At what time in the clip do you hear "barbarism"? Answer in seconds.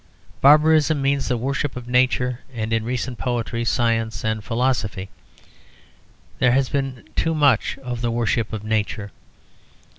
0.41-0.99